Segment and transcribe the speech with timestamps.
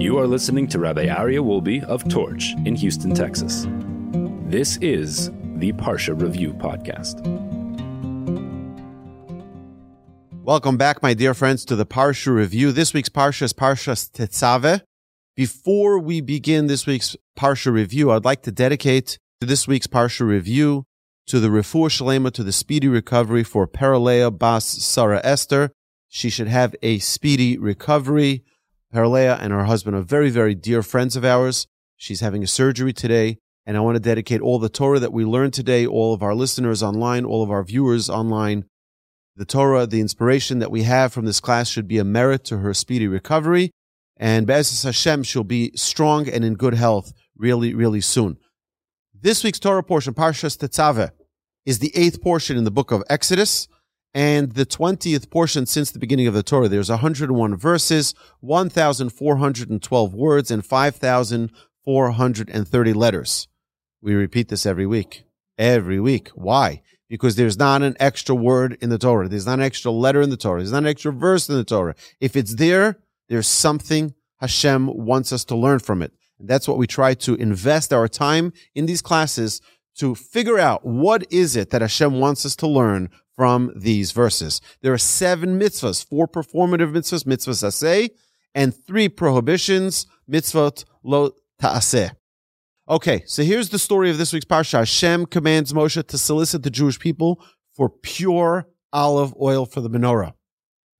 [0.00, 3.66] You are listening to Rabbi Aryeh Wolbe of Torch in Houston, Texas.
[4.46, 7.20] This is the Parsha Review Podcast.
[10.42, 12.72] Welcome back, my dear friends, to the Parsha Review.
[12.72, 14.80] This week's Parsha is Parsha Tetzaveh.
[15.36, 20.26] Before we begin this week's Parsha Review, I'd like to dedicate to this week's Parsha
[20.26, 20.86] Review
[21.26, 25.72] to the Refuah Shalema, to the speedy recovery for Perl-Leah Bas Sara Esther.
[26.08, 28.44] She should have a speedy recovery.
[28.92, 31.66] Perl-Leah and her husband are very, very dear friends of ours.
[31.96, 35.24] She's having a surgery today, and I want to dedicate all the Torah that we
[35.24, 38.64] learned today, all of our listeners online, all of our viewers online.
[39.36, 42.58] The Torah, the inspiration that we have from this class should be a merit to
[42.58, 43.70] her speedy recovery.
[44.16, 48.38] And B'ezras Hashem, she'll be strong and in good health really, really soon.
[49.14, 51.10] This week's Torah portion, Parshas Tetzaveh,
[51.64, 53.68] is the eighth portion in the book of Exodus
[54.12, 56.68] and the 20th portion since the beginning of the Torah.
[56.68, 63.48] There's 101 verses, 1,412 words, and 5,430 letters.
[64.02, 65.24] We repeat this every week.
[65.58, 66.30] Every week.
[66.34, 66.82] Why?
[67.08, 69.28] Because there's not an extra word in the Torah.
[69.28, 70.60] There's not an extra letter in the Torah.
[70.60, 71.96] There's not an extra verse in the Torah.
[72.20, 76.12] If it's there, there's something Hashem wants us to learn from it.
[76.38, 79.60] And that's what we try to invest our time in these classes
[79.96, 84.60] to figure out what is it that Hashem wants us to learn from these verses.
[84.82, 88.10] There are seven mitzvahs, four performative mitzvahs, mitzvahs aseh,
[88.54, 92.10] and three prohibitions, mitzvot lo ta'aseh.
[92.86, 94.80] Okay, so here's the story of this week's parsha.
[94.80, 100.34] Hashem commands Moshe to solicit the Jewish people for pure olive oil for the menorah.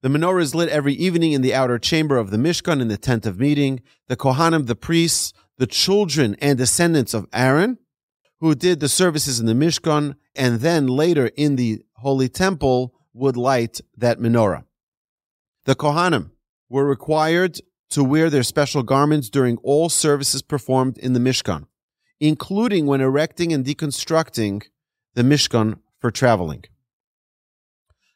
[0.01, 2.97] The menorah is lit every evening in the outer chamber of the Mishkan in the
[2.97, 3.83] tent of meeting.
[4.09, 7.77] The Kohanim, the priests, the children and descendants of Aaron,
[8.39, 13.37] who did the services in the Mishkan and then later in the Holy Temple would
[13.37, 14.65] light that menorah.
[15.67, 16.31] The Kohanim
[16.71, 17.61] were required
[17.91, 21.67] to wear their special garments during all services performed in the Mishkan,
[22.21, 24.63] including when erecting and deconstructing
[25.13, 26.65] the Mishkan for traveling.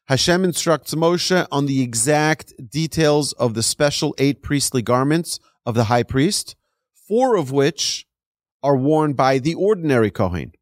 [0.07, 5.85] Hashem instructs Moshe on the exact details of the special eight priestly garments of the
[5.85, 6.57] high priest,
[7.07, 8.07] four of which
[8.63, 10.53] are worn by the ordinary Kohen.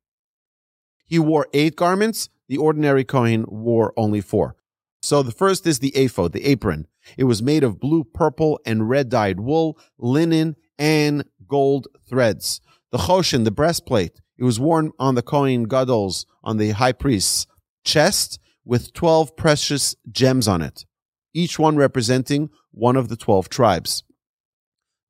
[1.12, 4.56] He wore eight garments, the ordinary Kohen wore only four.
[5.02, 6.86] So the first is the ephod, the apron.
[7.18, 12.62] It was made of blue, purple, and red dyed wool, linen, and gold threads.
[12.92, 17.46] The choshen, the breastplate, it was worn on the Kohen Gadol's, on the high priest's
[17.84, 20.86] chest, with 12 precious gems on it,
[21.34, 24.02] each one representing one of the 12 tribes.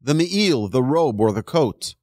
[0.01, 1.95] The me'il, the robe or the coat,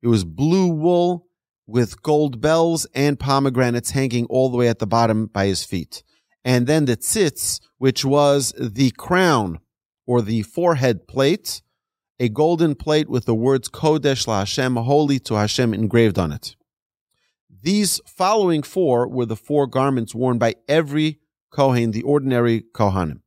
[0.00, 1.25] it was blue wool
[1.66, 6.02] with gold bells and pomegranates hanging all the way at the bottom by his feet.
[6.44, 9.58] And then the tzitz, which was the crown
[10.06, 11.62] or the forehead plate,
[12.20, 16.56] a golden plate with the words Kodesh La Hashem, holy to Hashem engraved on it.
[17.62, 21.18] These following four were the four garments worn by every
[21.50, 23.22] Kohen, the ordinary Kohanim.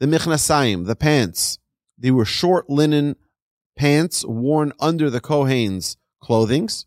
[0.00, 1.58] The Michnasayim, the pants,
[1.98, 3.16] they were short linen
[3.76, 6.86] pants worn under the Kohen's clothings,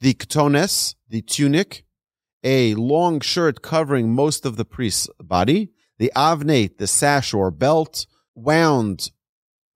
[0.00, 1.84] the kesones, the tunic,
[2.44, 8.06] a long shirt covering most of the priest's body, the avnate, the sash or belt,
[8.34, 9.10] wound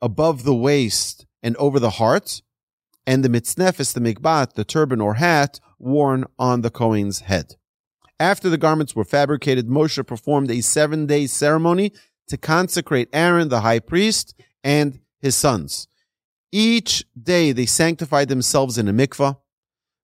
[0.01, 2.43] above the waist and over the heart,
[3.07, 7.57] and the mitznefis, the mikbat, the turban or hat, worn on the Kohen's head.
[8.21, 11.93] After the garments were fabricated, Moshe performed a seven day ceremony
[12.29, 15.89] to consecrate Aaron, the high priest, and his sons.
[16.53, 19.39] Each day they sanctified themselves in a mikvah.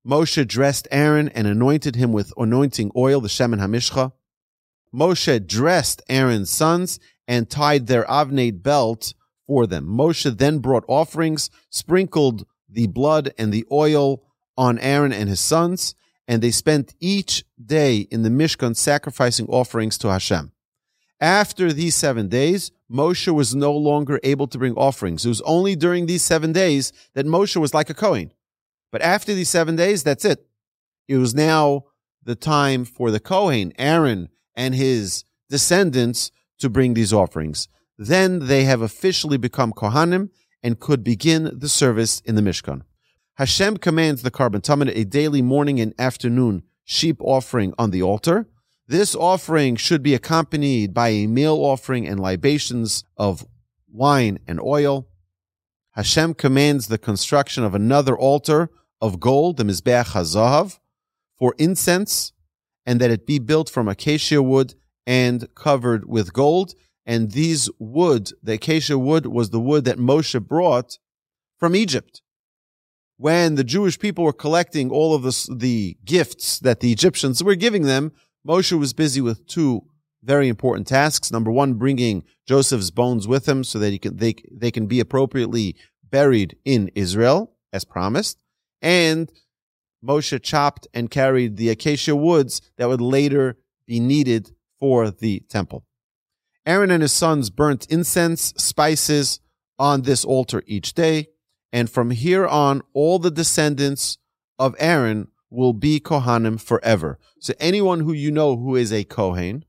[0.09, 4.13] Moshe dressed Aaron and anointed him with anointing oil, the Shemen HaMishcha.
[4.95, 9.13] Moshe dressed Aaron's sons and tied their avnate belt
[9.47, 9.87] for them.
[9.87, 14.23] Moshe then brought offerings, sprinkled the blood and the oil
[14.57, 15.95] on Aaron and his sons,
[16.27, 20.53] and they spent each day in the Mishkan sacrificing offerings to Hashem.
[21.21, 25.27] After these seven days, Moshe was no longer able to bring offerings.
[25.27, 28.33] It was only during these seven days that Moshe was like a Kohen.
[28.91, 30.47] But after these seven days, that's it.
[31.07, 31.85] It was now
[32.23, 37.69] the time for the Kohen, Aaron, and his descendants to bring these offerings.
[37.97, 40.31] Then they have officially become Kohanim
[40.63, 42.83] and could begin the service in the Mishkan.
[43.35, 48.49] Hashem commands the korban tamid a daily morning and afternoon sheep offering on the altar.
[48.89, 53.47] This offering should be accompanied by a meal offering and libations of
[53.93, 55.07] wine and oil.
[55.99, 60.79] Hashem commands the construction of another altar of gold, the Mizbeach HaZahav,
[61.37, 62.33] for incense,
[62.87, 64.75] and that it be built from acacia wood
[65.09, 66.77] and covered with gold.
[67.05, 71.01] And these wood, the acacia wood, was the wood that Moshe brought
[71.59, 72.23] from Egypt.
[73.17, 77.57] When the Jewish people were collecting all of the, the gifts that the Egyptians were
[77.57, 78.13] giving them,
[78.47, 79.83] Moshe was busy with two
[80.23, 81.31] very important tasks.
[81.31, 85.01] Number one, bringing Joseph's bones with him so that he can, they, they can be
[85.01, 85.77] appropriately
[86.11, 88.39] buried in Israel as promised.
[88.83, 89.31] And
[90.05, 95.85] Moshe chopped and carried the acacia woods that would later be needed for the temple.
[96.67, 99.41] Aaron and his sons burnt incense, spices
[99.79, 101.29] on this altar each day.
[101.73, 104.19] And from here on, all the descendants
[104.59, 107.19] of Aaron will be Kohanim forever.
[107.41, 109.65] So anyone who you know who is a Kohen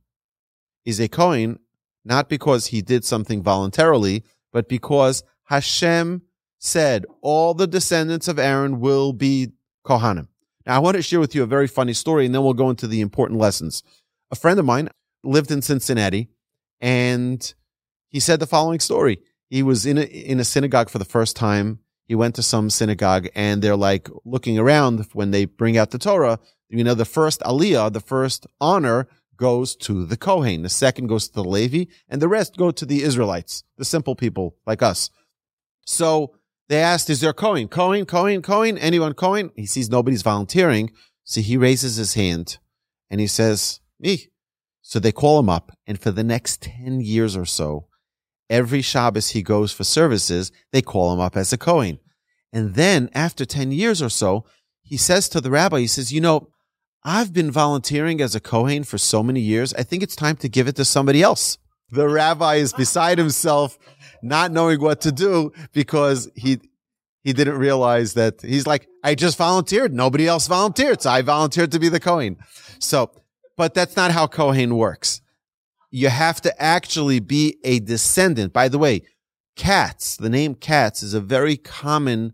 [0.85, 1.59] is a Kohen,
[2.05, 6.23] not because he did something voluntarily, but because Hashem
[6.59, 9.49] said all the descendants of Aaron will be
[9.85, 10.27] Kohanim.
[10.65, 12.69] Now, I want to share with you a very funny story, and then we'll go
[12.69, 13.81] into the important lessons.
[14.31, 14.89] A friend of mine
[15.23, 16.29] lived in Cincinnati,
[16.79, 17.53] and
[18.09, 19.19] he said the following story.
[19.49, 21.79] He was in a, in a synagogue for the first time.
[22.05, 25.99] He went to some synagogue, and they're like looking around when they bring out the
[25.99, 26.39] Torah.
[26.69, 29.07] You know, the first aliyah, the first honor
[29.39, 30.61] goes to the Kohen.
[30.61, 34.15] The second goes to the Levi, and the rest go to the Israelites, the simple
[34.15, 35.09] people like us.
[35.85, 36.35] So
[36.67, 37.69] they asked, is there a Cohen?
[37.69, 38.77] Cohen, Cohen, Cohen?
[38.77, 39.49] Anyone Cohen?
[39.55, 40.91] He sees nobody's volunteering.
[41.23, 42.59] So he raises his hand
[43.09, 44.27] and he says, me.
[44.81, 45.71] So they call him up.
[45.87, 47.87] And for the next 10 years or so,
[48.49, 51.99] every Shabbos he goes for services, they call him up as a Cohen.
[52.51, 54.45] And then after 10 years or so,
[54.81, 56.49] he says to the rabbi, he says, you know,
[57.03, 59.73] I've been volunteering as a Kohen for so many years.
[59.73, 61.57] I think it's time to give it to somebody else.
[61.91, 63.79] The rabbi is beside himself
[64.21, 66.59] not knowing what to do because he
[67.23, 69.93] he didn't realize that he's like, I just volunteered.
[69.93, 71.01] Nobody else volunteered.
[71.01, 72.37] So I volunteered to be the Kohen.
[72.79, 73.11] So,
[73.57, 75.21] but that's not how Kohen works.
[75.91, 78.53] You have to actually be a descendant.
[78.53, 79.01] By the way,
[79.55, 82.33] Katz, the name Katz is a very common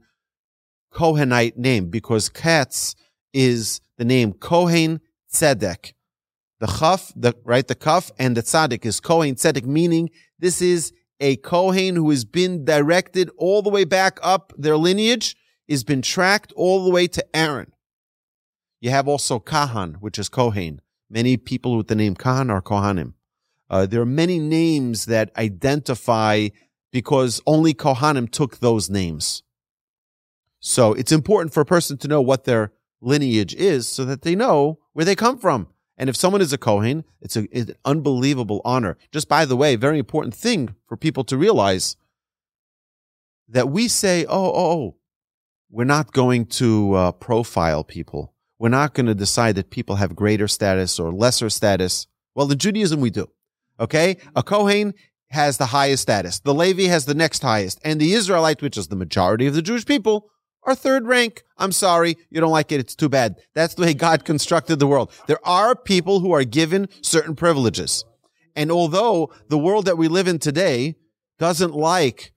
[0.94, 2.96] Kohenite name because Katz
[3.34, 5.02] is the name Kohen
[5.32, 5.94] Tzedek.
[6.60, 10.10] The Chaf, the, right, the Kaf and the Tzaddik is Kohen Tzedek, meaning
[10.40, 15.36] this is a Kohen who has been directed all the way back up their lineage,
[15.70, 17.72] has been tracked all the way to Aaron.
[18.80, 20.82] You have also Kahan, which is Kohen.
[21.10, 23.14] Many people with the name Kahan are Kohanim.
[23.70, 26.50] Uh, there are many names that identify
[26.92, 29.44] because only Kohanim took those names.
[30.60, 34.36] So it's important for a person to know what their lineage is so that they
[34.36, 35.68] know where they come from.
[35.98, 38.98] And if someone is a Kohen, it's, a, it's an unbelievable honor.
[39.12, 41.96] Just by the way, very important thing for people to realize
[43.48, 44.96] that we say, oh, oh, oh
[45.70, 48.34] we're not going to uh, profile people.
[48.60, 52.08] We're not going to decide that people have greater status or lesser status.
[52.34, 53.30] Well, in Judaism, we do.
[53.80, 54.18] Okay.
[54.36, 54.94] A Kohen
[55.30, 56.40] has the highest status.
[56.40, 57.80] The Levi has the next highest.
[57.84, 60.30] And the Israelite, which is the majority of the Jewish people,
[60.66, 61.44] are third rank.
[61.58, 62.18] I'm sorry.
[62.30, 62.80] You don't like it.
[62.80, 63.36] It's too bad.
[63.54, 65.12] That's the way God constructed the world.
[65.28, 68.04] There are people who are given certain privileges.
[68.56, 70.96] And although the world that we live in today
[71.38, 72.34] doesn't like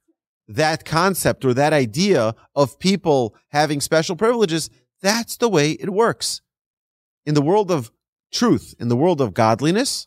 [0.49, 4.71] that concept or that idea of people having special privileges,
[5.01, 6.41] that's the way it works.
[7.25, 7.91] In the world of
[8.33, 10.07] truth, in the world of godliness,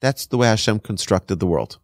[0.00, 1.78] that's the way Hashem constructed the world.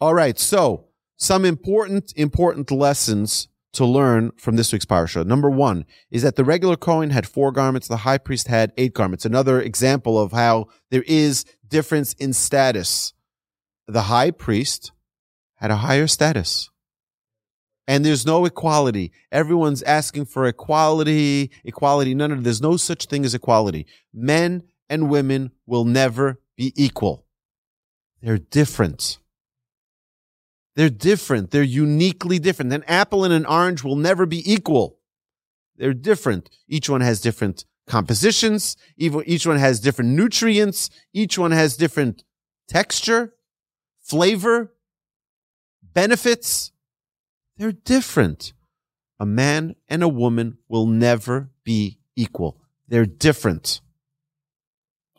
[0.00, 0.38] All right.
[0.38, 0.86] So
[1.16, 5.24] some important, important lessons to learn from this week's parsha.
[5.24, 8.94] Number one is that the regular Kohen had four garments, the high priest had eight
[8.94, 9.24] garments.
[9.24, 13.12] Another example of how there is difference in status.
[13.86, 14.92] The high priest
[15.56, 16.70] had a higher status.
[17.86, 19.12] And there's no equality.
[19.30, 22.14] Everyone's asking for equality, equality.
[22.14, 23.86] No, no, there's no such thing as equality.
[24.12, 27.26] Men and women will never be equal.
[28.22, 29.18] They're different.
[30.76, 31.50] They're different.
[31.50, 32.72] They're uniquely different.
[32.72, 34.98] An apple and an orange will never be equal.
[35.76, 36.50] They're different.
[36.68, 38.76] Each one has different compositions.
[38.96, 40.90] Each one has different nutrients.
[41.12, 42.24] Each one has different
[42.66, 43.34] texture,
[44.00, 44.72] flavor,
[45.82, 46.72] benefits.
[47.56, 48.52] They're different.
[49.20, 52.60] A man and a woman will never be equal.
[52.88, 53.80] They're different.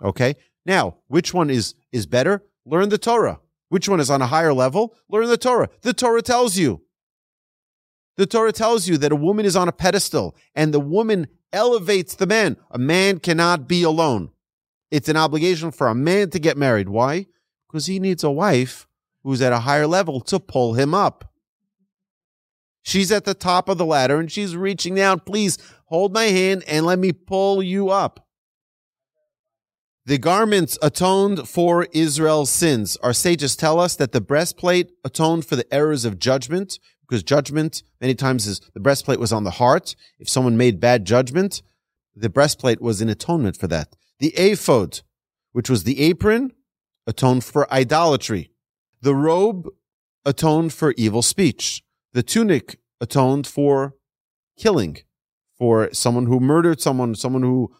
[0.02, 0.36] Okay.
[0.66, 2.44] Now, which one is, is better?
[2.66, 3.40] Learn the Torah.
[3.70, 4.96] Which one is on a higher level?
[5.10, 5.70] Learn the Torah.
[5.82, 6.82] The Torah tells you.
[8.18, 12.16] The Torah tells you that a woman is on a pedestal and the woman elevates
[12.16, 12.58] the man.
[12.72, 14.32] A man cannot be alone.
[14.92, 16.88] It's an obligation for a man to get married.
[16.88, 17.26] Why?
[17.68, 18.88] Because he needs a wife
[19.24, 21.34] who's at a higher level to pull him up.
[22.84, 25.22] She's at the top of the ladder and she's reaching down.
[25.22, 28.25] Please hold my hand and let me pull you up.
[30.08, 32.96] The garments atoned for Israel's sins.
[32.98, 37.82] Our sages tell us that the breastplate atoned for the errors of judgment because judgment
[38.00, 39.96] many times is the breastplate was on the heart.
[40.20, 41.64] If someone made bad judgment,
[42.16, 43.96] the breastplate was an atonement for that.
[44.20, 45.02] The ephod,
[45.54, 46.52] which was the apron,
[47.08, 48.52] atoned for idolatry.
[49.02, 49.70] The robe
[50.24, 51.82] atoned for evil speech.
[52.14, 53.96] The tunic atoned for
[54.56, 55.00] killing,
[55.58, 57.74] for someone who murdered someone, someone who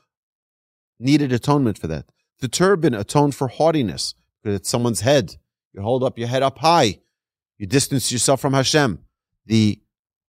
[1.00, 2.06] needed atonement for that.
[2.46, 5.38] The turban atoned for haughtiness, because it's someone's head.
[5.74, 7.00] You hold up your head up high.
[7.58, 9.00] You distance yourself from Hashem.
[9.48, 9.82] The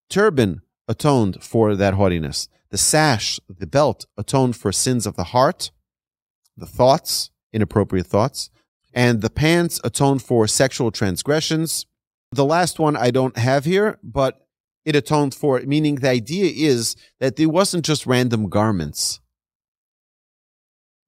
[0.09, 2.49] turban atoned for that haughtiness.
[2.71, 5.71] The sash, the belt atoned for sins of the heart,
[6.57, 8.49] the thoughts, inappropriate thoughts.
[8.95, 11.85] And the pants atoned for sexual transgressions.
[12.33, 14.41] The last one I don't have here, but
[14.87, 19.21] it atoned for, meaning the idea is that there wasn't just random garments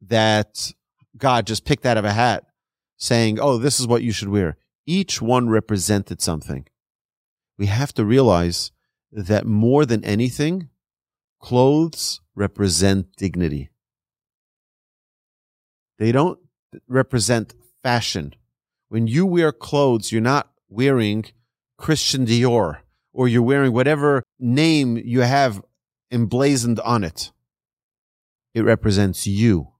[0.03, 0.75] that
[1.19, 2.45] God just picked out of a hat
[2.97, 4.57] saying, oh, this is what you should wear.
[4.87, 6.67] Each one represented something.
[7.59, 8.71] We have to realize
[9.13, 10.69] that more than anything,
[11.41, 13.71] clothes represent dignity.
[15.99, 16.39] They don't
[16.87, 18.35] represent fashion.
[18.89, 21.25] When you wear clothes, you're not wearing
[21.77, 22.79] Christian Dior
[23.13, 25.63] or you're wearing whatever name you have
[26.11, 27.33] emblazoned on it.
[28.55, 29.73] It represents you.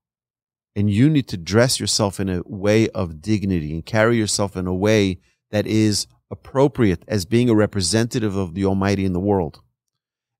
[0.79, 4.69] And you need to dress yourself in a way of dignity and carry yourself in
[4.69, 5.19] a way
[5.51, 9.61] that is appropriate as being a representative of the Almighty in the world.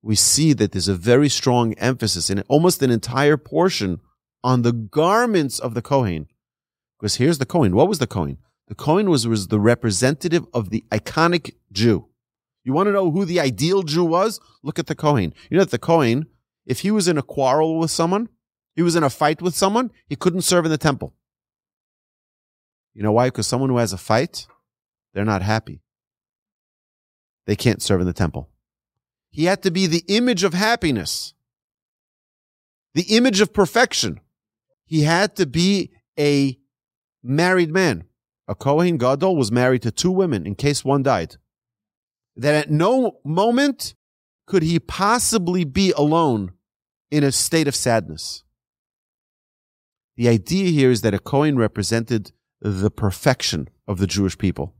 [0.01, 3.99] We see that there's a very strong emphasis in almost an entire portion
[4.45, 6.29] on the garments of the Kohen.
[7.01, 7.75] Because here's the Kohen.
[7.75, 8.39] What was the Kohen?
[8.69, 12.07] The Kohen was, was the representative of the iconic Jew.
[12.63, 14.39] You want to know who the ideal Jew was?
[14.63, 15.35] Look at the Kohen.
[15.51, 16.27] You know that the Kohen,
[16.65, 18.29] if he was in a quarrel with someone,
[18.79, 21.13] he was in a fight with someone, he couldn't serve in the temple.
[22.95, 23.27] You know why?
[23.27, 24.47] Because someone who has a fight,
[25.13, 25.83] they're not happy.
[27.45, 28.51] They can't serve in the temple.
[29.31, 31.35] He had to be the image of happiness,
[32.95, 34.21] the image of perfection.
[34.87, 36.57] He had to be a
[37.21, 38.05] married man.
[38.47, 41.35] A Kohen Gadol was married to two women in case one died.
[42.37, 43.97] That at no moment
[44.47, 46.53] could he possibly be alone
[47.11, 48.45] in a state of sadness.
[50.19, 54.75] The idea here is that a Kohen represented the perfection of the Jewish people.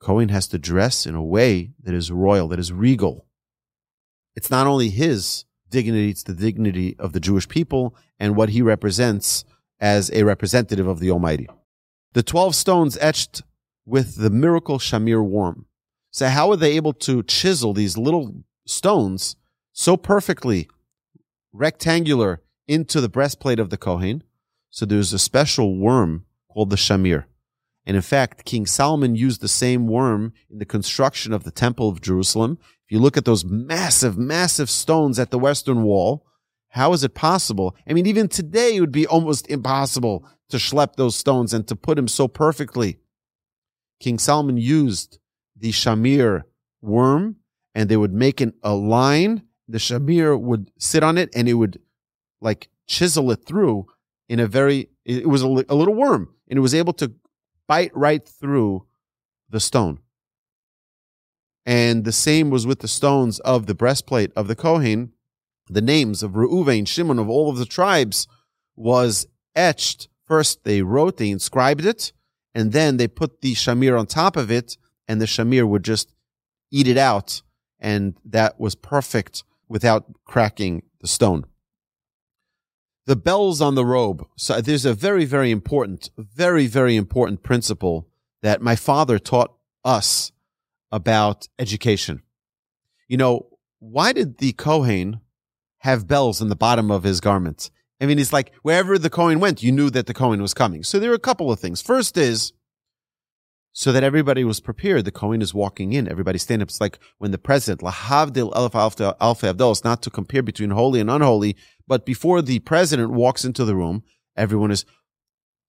[0.00, 3.26] Kohen has to dress in a way that is royal, that is regal.
[4.34, 8.62] It's not only his dignity, it's the dignity of the Jewish people and what he
[8.62, 9.44] represents
[9.78, 11.46] as a representative of the Almighty.
[12.14, 13.42] The 12 stones etched
[13.84, 15.66] with the miracle Shamir worm.
[16.12, 18.32] So how are they able to chisel these little
[18.66, 19.36] stones
[19.74, 20.66] so perfectly
[21.52, 24.22] rectangular into the breastplate of the Kohen?
[24.70, 27.24] So there's a special worm called the Shamir.
[27.86, 31.88] And in fact, King Solomon used the same worm in the construction of the Temple
[31.88, 32.58] of Jerusalem.
[32.84, 36.24] If you look at those massive, massive stones at the Western Wall,
[36.68, 37.74] how is it possible?
[37.88, 41.74] I mean, even today it would be almost impossible to schlep those stones and to
[41.74, 42.98] put them so perfectly.
[43.98, 45.18] King Solomon used
[45.56, 46.44] the shamir
[46.80, 47.36] worm
[47.74, 49.42] and they would make an, a line.
[49.68, 51.80] The shamir would sit on it and it would
[52.40, 53.86] like chisel it through
[54.30, 57.12] in a very, it was a, a little worm and it was able to
[57.66, 58.86] bite right through
[59.50, 59.98] the stone.
[61.66, 65.12] And the same was with the stones of the breastplate of the Kohen
[65.70, 68.26] the names of Reuven, Shimon, of all of the tribes
[68.76, 70.08] was etched.
[70.24, 72.12] First, they wrote, they inscribed it,
[72.54, 76.12] and then they put the shamir on top of it, and the shamir would just
[76.70, 77.42] eat it out,
[77.78, 81.46] and that was perfect without cracking the stone.
[83.10, 84.24] The bells on the robe.
[84.36, 88.06] So there's a very, very important, very, very important principle
[88.40, 89.52] that my father taught
[89.84, 90.30] us
[90.92, 92.22] about education.
[93.08, 93.48] You know,
[93.80, 95.20] why did the Kohen
[95.80, 97.70] have bells in the bottom of his garments.
[98.00, 100.82] I mean, it's like wherever the Kohen went, you knew that the Kohen was coming.
[100.82, 101.82] So there are a couple of things.
[101.82, 102.52] First is
[103.72, 105.04] so that everybody was prepared.
[105.04, 106.08] The Kohen is walking in.
[106.08, 106.68] Everybody stand up.
[106.68, 111.00] It's like when the president, lahavdil alpha alpha alpha avdos, not to compare between holy
[111.00, 114.02] and unholy, but before the president walks into the room,
[114.36, 114.84] everyone is,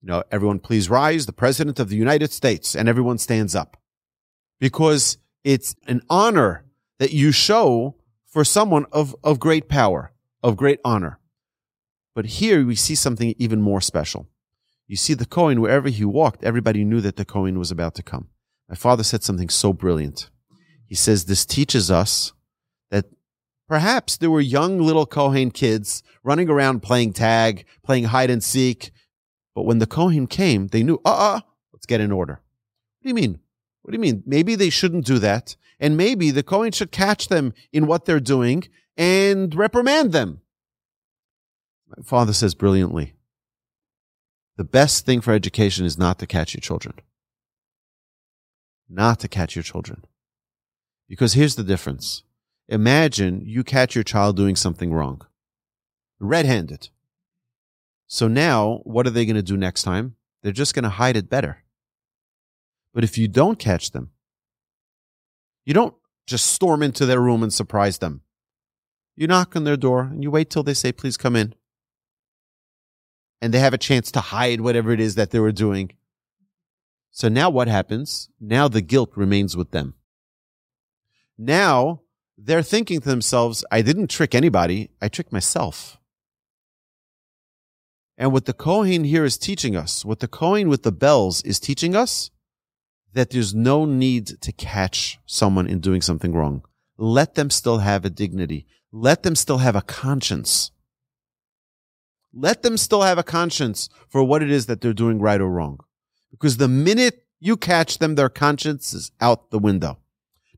[0.00, 1.26] you know, everyone please rise.
[1.26, 3.76] The president of the United States and everyone stands up
[4.58, 6.64] because it's an honor
[6.98, 11.18] that you show for someone of, of great power, of great honor.
[12.14, 14.28] But here we see something even more special.
[14.86, 18.02] You see the Kohen, wherever he walked, everybody knew that the Kohen was about to
[18.02, 18.28] come.
[18.68, 20.30] My father said something so brilliant.
[20.86, 22.32] He says this teaches us
[22.90, 23.06] that
[23.68, 28.90] perhaps there were young little Kohen kids running around playing tag, playing hide and seek.
[29.54, 31.40] But when the Kohen came, they knew, uh uh-uh,
[31.72, 32.34] let's get in order.
[32.34, 33.40] What do you mean?
[33.82, 34.22] What do you mean?
[34.26, 35.56] Maybe they shouldn't do that.
[35.80, 40.40] And maybe the Kohen should catch them in what they're doing and reprimand them.
[41.88, 43.14] My father says brilliantly
[44.56, 46.94] the best thing for education is not to catch your children.
[48.88, 50.04] Not to catch your children.
[51.08, 52.22] Because here's the difference.
[52.68, 55.22] Imagine you catch your child doing something wrong,
[56.20, 56.90] red handed.
[58.06, 60.16] So now, what are they going to do next time?
[60.42, 61.64] They're just going to hide it better.
[62.92, 64.10] But if you don't catch them,
[65.64, 65.94] you don't
[66.26, 68.22] just storm into their room and surprise them.
[69.16, 71.54] You knock on their door and you wait till they say, please come in.
[73.42, 75.90] And they have a chance to hide whatever it is that they were doing.
[77.10, 78.30] So now what happens?
[78.40, 79.94] Now the guilt remains with them.
[81.36, 82.02] Now
[82.38, 85.98] they're thinking to themselves, I didn't trick anybody, I tricked myself.
[88.16, 91.58] And what the Kohen here is teaching us, what the Kohen with the bells is
[91.58, 92.30] teaching us,
[93.12, 96.62] that there's no need to catch someone in doing something wrong.
[96.96, 98.66] Let them still have a dignity.
[98.92, 100.70] Let them still have a conscience.
[102.32, 105.50] Let them still have a conscience for what it is that they're doing right or
[105.50, 105.80] wrong.
[106.30, 109.98] Because the minute you catch them, their conscience is out the window.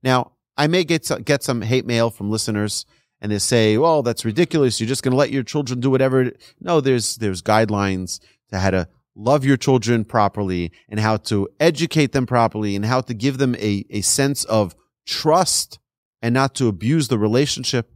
[0.03, 2.87] Now, I may get some, get some hate mail from listeners
[3.21, 4.79] and they say, well, that's ridiculous.
[4.79, 6.31] You're just going to let your children do whatever.
[6.61, 12.13] No, there's, there's guidelines to how to love your children properly and how to educate
[12.13, 14.75] them properly and how to give them a, a sense of
[15.07, 15.79] trust
[16.21, 17.94] and not to abuse the relationship.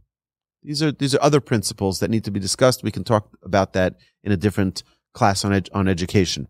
[0.63, 2.83] These are, these are other principles that need to be discussed.
[2.83, 6.47] We can talk about that in a different class on, ed, on education.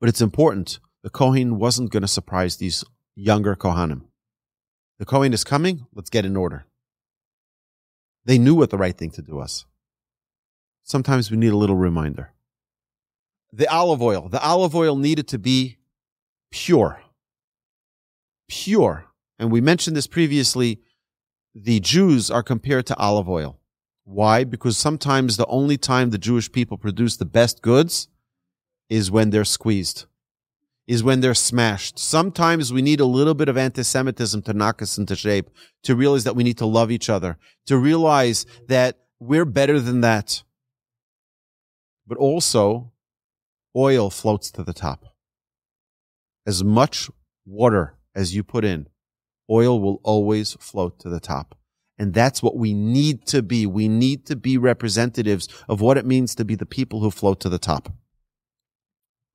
[0.00, 0.78] But it's important.
[1.02, 2.84] The Kohen wasn't going to surprise these
[3.16, 4.02] younger Kohanim.
[4.98, 5.86] The Kohen is coming.
[5.92, 6.66] Let's get in order.
[8.24, 9.64] They knew what the right thing to do was.
[10.84, 12.32] Sometimes we need a little reminder
[13.52, 14.28] the olive oil.
[14.28, 15.78] The olive oil needed to be
[16.50, 17.00] pure.
[18.48, 19.06] Pure.
[19.38, 20.80] And we mentioned this previously.
[21.60, 23.58] The Jews are compared to olive oil.
[24.04, 24.44] Why?
[24.44, 28.06] Because sometimes the only time the Jewish people produce the best goods
[28.88, 30.06] is when they're squeezed,
[30.86, 31.98] is when they're smashed.
[31.98, 35.50] Sometimes we need a little bit of anti-Semitism to knock us into shape,
[35.82, 40.00] to realize that we need to love each other, to realize that we're better than
[40.02, 40.44] that.
[42.06, 42.92] But also
[43.76, 45.06] oil floats to the top.
[46.46, 47.10] As much
[47.44, 48.86] water as you put in,
[49.50, 51.56] oil will always float to the top.
[51.98, 53.66] And that's what we need to be.
[53.66, 57.40] We need to be representatives of what it means to be the people who float
[57.40, 57.92] to the top.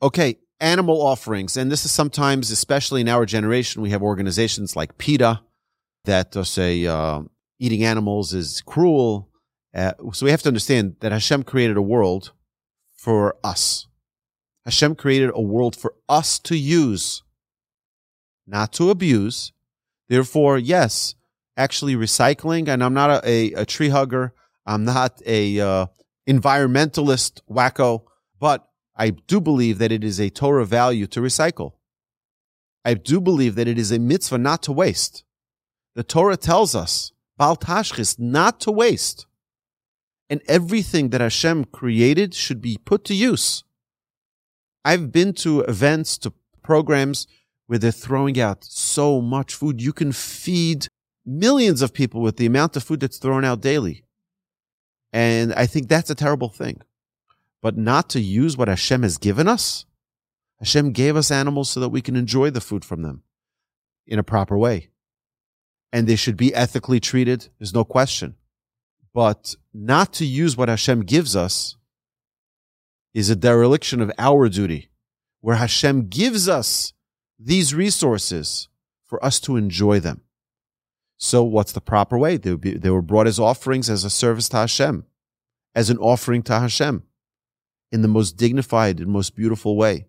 [0.01, 1.57] Okay, animal offerings.
[1.57, 5.41] And this is sometimes, especially in our generation, we have organizations like PETA
[6.05, 7.21] that say uh,
[7.59, 9.29] eating animals is cruel.
[9.73, 12.31] Uh, so we have to understand that Hashem created a world
[12.93, 13.87] for us.
[14.65, 17.23] Hashem created a world for us to use,
[18.47, 19.51] not to abuse.
[20.09, 21.15] Therefore, yes,
[21.57, 24.33] actually recycling, and I'm not a, a, a tree hugger.
[24.65, 25.85] I'm not a uh,
[26.27, 28.03] environmentalist wacko,
[28.39, 31.73] but I do believe that it is a Torah value to recycle.
[32.85, 35.23] I do believe that it is a mitzvah not to waste.
[35.95, 39.25] The Torah tells us, Bal Tashchis, not to waste.
[40.29, 43.63] And everything that Hashem created should be put to use.
[44.85, 47.27] I've been to events, to programs
[47.73, 49.81] where they're throwing out so much food.
[49.81, 50.85] You can feed
[51.25, 54.03] millions of people with the amount of food that's thrown out daily.
[55.11, 56.81] And I think that's a terrible thing.
[57.63, 59.87] But not to use what Hashem has given us.
[60.59, 63.23] Hashem gave us animals so that we can enjoy the food from them
[64.05, 64.91] in a proper way.
[65.91, 67.49] And they should be ethically treated.
[67.57, 68.35] There's no question.
[69.15, 71.75] But not to use what Hashem gives us
[73.15, 74.91] is a dereliction of our duty,
[75.41, 76.93] where Hashem gives us
[77.45, 78.69] these resources
[79.03, 80.21] for us to enjoy them.
[81.17, 82.37] So, what's the proper way?
[82.37, 85.05] They, be, they were brought as offerings as a service to Hashem,
[85.75, 87.03] as an offering to Hashem,
[87.91, 90.07] in the most dignified and most beautiful way,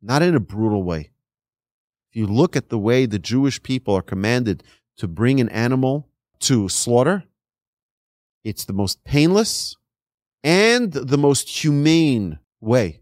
[0.00, 1.10] not in a brutal way.
[2.10, 4.64] If you look at the way the Jewish people are commanded
[4.96, 6.08] to bring an animal
[6.40, 7.24] to slaughter,
[8.42, 9.76] it's the most painless,
[10.42, 12.99] and the most humane way.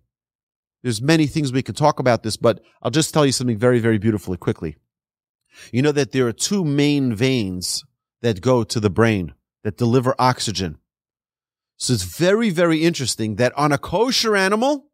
[0.82, 3.80] There's many things we could talk about this, but I'll just tell you something very,
[3.80, 4.76] very beautifully quickly.
[5.72, 7.84] You know that there are two main veins
[8.22, 10.78] that go to the brain that deliver oxygen.
[11.76, 14.86] So it's very, very interesting that on a kosher animal,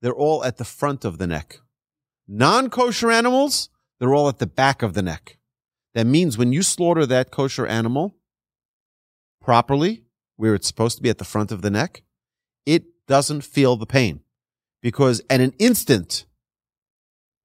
[0.00, 1.60] they're all at the front of the neck.
[2.26, 3.68] Non kosher animals,
[3.98, 5.38] they're all at the back of the neck.
[5.94, 8.16] That means when you slaughter that kosher animal
[9.40, 10.04] properly,
[10.36, 12.02] where it's supposed to be at the front of the neck,
[12.66, 14.20] it doesn't feel the pain
[14.82, 16.26] because at an instant,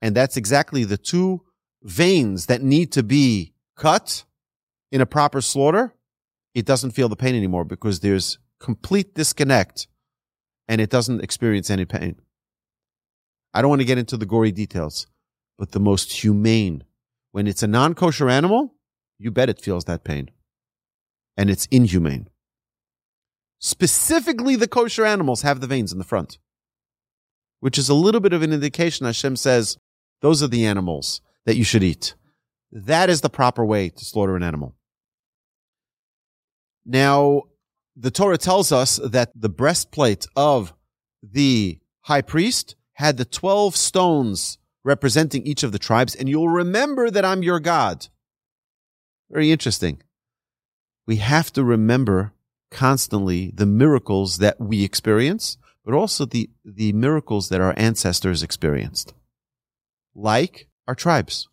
[0.02, 1.44] and that's exactly the two
[1.84, 4.26] veins that need to be cut
[4.92, 5.94] in a proper slaughter,
[6.54, 9.88] it doesn't feel the pain anymore because there's complete disconnect
[10.68, 12.20] and it doesn't experience any pain.
[13.54, 15.08] I don't want to get into the gory details,
[15.58, 16.84] but the most humane,
[17.32, 18.76] when it's a non kosher animal,
[19.18, 20.30] you bet it feels that pain.
[21.36, 22.30] And it's inhumane.
[23.60, 26.38] Specifically, the kosher animals have the veins in the front,
[27.60, 29.06] which is a little bit of an indication.
[29.06, 29.78] Hashem says,
[30.22, 32.16] those are the animals that you should eat.
[32.72, 34.76] That is the proper way to slaughter an animal.
[36.86, 37.44] Now,
[37.96, 40.74] the Torah tells us that the breastplate of
[41.24, 47.10] the high priest had the 12 stones representing each of the tribes, and you'll remember
[47.12, 48.08] that I'm your God.
[49.30, 50.02] Very interesting.
[51.06, 52.34] We have to remember
[52.72, 59.14] constantly the miracles that we experience, but also the, the miracles that our ancestors experienced,
[60.14, 61.48] like our tribes,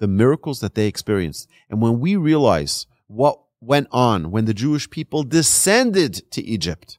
[0.00, 1.48] the miracles that they experienced.
[1.70, 6.98] And when we realize what went on when the Jewish people descended to Egypt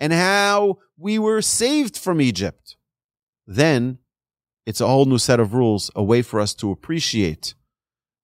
[0.00, 2.76] and how we were saved from Egypt,
[3.46, 3.98] then
[4.64, 7.52] it's a whole new set of rules, a way for us to appreciate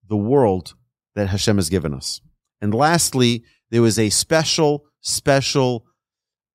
[0.09, 0.74] the world
[1.14, 2.22] that Hashem has given us.
[2.62, 5.85] And lastly, there was a special, special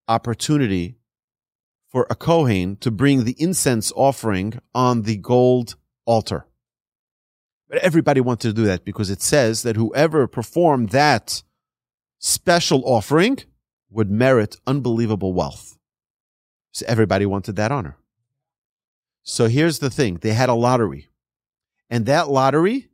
[0.10, 0.98] opportunity
[1.88, 6.46] for a Kohen to bring the incense offering on the gold altar.
[7.70, 11.44] But everybody wanted to do that because it says that whoever performed that
[12.18, 13.40] special offering
[13.90, 15.78] would merit unbelievable wealth.
[16.72, 17.98] So everybody wanted that honor.
[19.24, 20.18] So here's the thing.
[20.22, 21.10] They had a lottery.
[21.90, 22.89] And that lottery,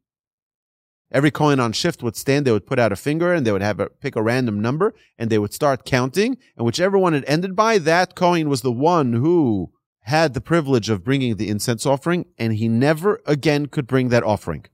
[1.12, 3.62] every Kohen on shift would stand, they would put out a finger and they would
[3.62, 6.38] have a, pick a random number and they would start counting.
[6.58, 9.72] And whichever one it ended by, that Kohen was the one who
[10.06, 14.24] had the privilege of bringing the incense offering, and he never again could bring that
[14.24, 14.66] offering.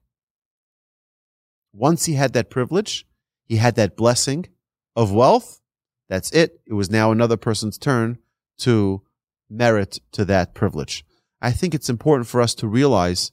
[1.73, 3.05] Once he had that privilege,
[3.45, 4.45] he had that blessing
[4.93, 5.61] of wealth.
[6.09, 6.59] That's it.
[6.67, 8.17] It was now another person's turn
[8.59, 9.03] to
[9.49, 11.05] merit to that privilege.
[11.41, 13.31] I think it's important for us to realize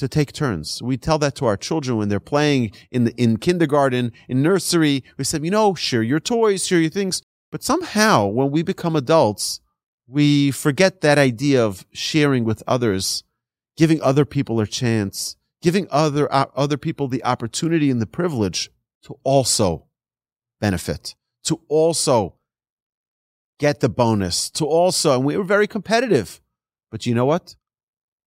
[0.00, 0.82] to take turns.
[0.82, 5.04] We tell that to our children when they're playing in the, in kindergarten, in nursery.
[5.16, 7.22] We said, you know, share your toys, share your things.
[7.52, 9.60] But somehow when we become adults,
[10.06, 13.22] we forget that idea of sharing with others,
[13.76, 18.70] giving other people a chance, giving other, uh, other people the opportunity and the privilege
[19.02, 19.86] to also
[20.60, 22.34] benefit, to also
[23.58, 26.40] get the bonus, to also, and we were very competitive.
[26.90, 27.54] But you know what?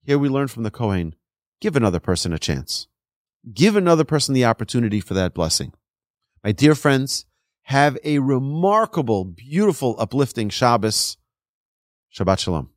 [0.03, 1.15] Here we learn from the Kohen,
[1.63, 2.87] give another person a chance.
[3.53, 5.71] Give another person the opportunity for that blessing.
[6.43, 7.25] My dear friends,
[7.67, 11.15] have a remarkable, beautiful, uplifting Shabbos.
[12.13, 12.69] Shabbat Shalom.